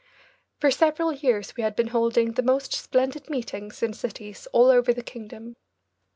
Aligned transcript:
For 0.59 0.71
several 0.71 1.13
years 1.13 1.55
we 1.55 1.61
had 1.61 1.75
been 1.75 1.89
holding 1.89 2.31
the 2.31 2.41
most 2.41 2.73
splendid 2.73 3.29
meetings 3.29 3.83
in 3.83 3.93
cities 3.93 4.47
all 4.51 4.71
over 4.71 4.93
the 4.95 5.03
kingdom. 5.03 5.55